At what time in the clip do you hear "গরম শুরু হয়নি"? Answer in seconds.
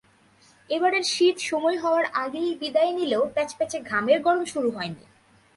4.21-5.03